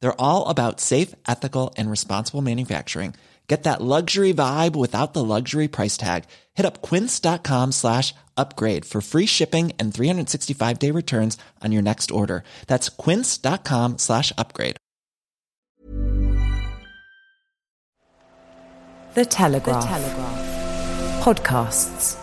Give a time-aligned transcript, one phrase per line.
[0.00, 3.14] They're all about safe, ethical, and responsible manufacturing.
[3.48, 6.24] Get that luxury vibe without the luxury price tag.
[6.54, 12.10] Hit up quince.com slash upgrade for free shipping and 365 day returns on your next
[12.10, 12.44] order.
[12.66, 14.76] That's quince.com slash upgrade.
[19.14, 19.82] The Telegraph.
[19.82, 21.24] The Telegraph.
[21.24, 22.16] Podcasts.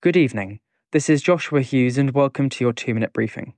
[0.00, 0.60] Good evening.
[0.92, 3.54] This is Joshua Hughes, and welcome to your two minute briefing.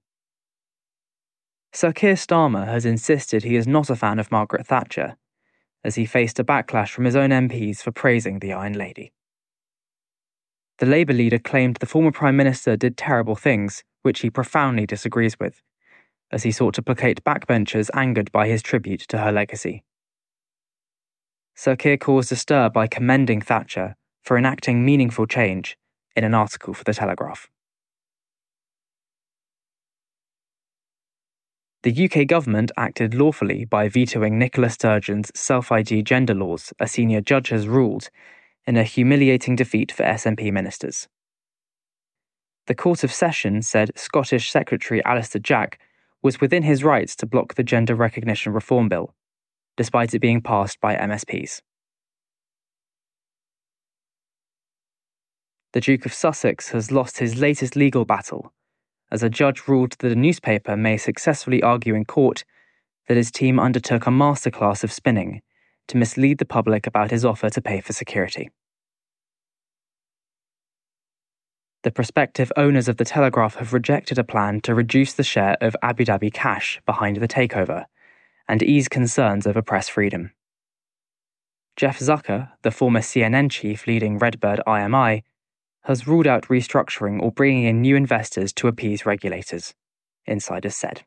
[1.80, 5.16] Sir Keir Starmer has insisted he is not a fan of Margaret Thatcher,
[5.82, 9.14] as he faced a backlash from his own MPs for praising the Iron Lady.
[10.76, 15.40] The Labour leader claimed the former Prime Minister did terrible things, which he profoundly disagrees
[15.40, 15.62] with
[16.30, 19.82] as he sought to placate backbenchers angered by his tribute to her legacy.
[21.54, 25.78] Sir Keir caused a stir by commending Thatcher for enacting meaningful change
[26.14, 27.48] in an article for The Telegraph.
[31.82, 37.22] The UK government acted lawfully by vetoing Nicola Sturgeon's self ID gender laws, a senior
[37.22, 38.10] judge has ruled,
[38.66, 41.08] in a humiliating defeat for SNP ministers.
[42.66, 45.80] The Court of Session said Scottish Secretary Alister Jack
[46.22, 49.14] was within his rights to block the Gender Recognition Reform Bill,
[49.78, 51.62] despite it being passed by MSPs.
[55.72, 58.52] The Duke of Sussex has lost his latest legal battle,
[59.10, 62.44] as a judge ruled that a newspaper may successfully argue in court
[63.08, 65.42] that his team undertook a masterclass of spinning
[65.88, 68.50] to mislead the public about his offer to pay for security.
[71.82, 75.74] the prospective owners of the Telegraph have rejected a plan to reduce the share of
[75.82, 77.86] Abu Dhabi cash behind the takeover
[78.46, 80.32] and ease concerns over press freedom.
[81.76, 85.22] Jeff Zucker, the former CNN chief leading Redbird IMI,
[85.84, 89.74] has ruled out restructuring or bringing in new investors to appease regulators,
[90.26, 91.02] insiders said.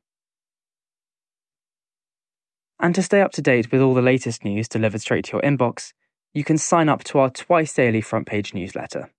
[2.79, 5.41] And to stay up to date with all the latest news delivered straight to your
[5.41, 5.93] inbox,
[6.33, 9.11] you can sign up to our twice daily front page newsletter.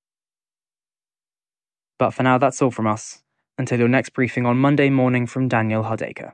[1.98, 3.22] But for now, that's all from us.
[3.56, 6.32] Until your next briefing on Monday morning from Daniel Hardacre.